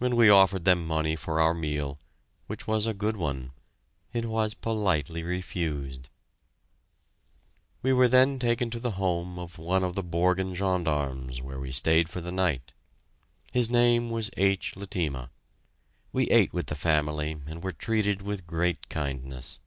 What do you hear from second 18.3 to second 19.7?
great kindness.